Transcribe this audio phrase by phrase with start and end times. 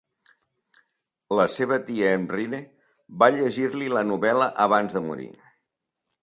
[1.39, 2.61] La seva tia Emrine
[3.25, 5.29] va llegir-li la novel·la abans de morir.